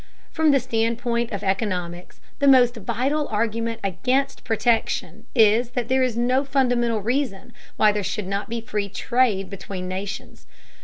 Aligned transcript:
From 0.31 0.49
the 0.49 0.59
standpoint 0.59 1.31
of 1.31 1.43
economics, 1.43 2.21
the 2.39 2.47
most 2.47 2.75
vital 2.75 3.27
argument 3.27 3.81
against 3.83 4.43
protection 4.43 5.25
is 5.35 5.69
that 5.77 5.89
there 5.89 6.01
is 6.01 6.17
no 6.17 6.43
fundamental 6.43 7.01
reason 7.03 7.53
why 7.77 7.91
there 7.91 8.01
should 8.01 8.25
not 8.25 8.49
be 8.49 8.61
free 8.61 8.89
trade 8.89 9.47
between 9.47 9.87
nations. 9.87 10.47